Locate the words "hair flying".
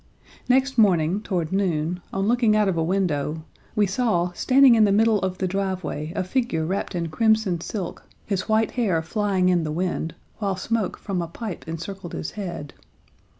8.71-9.49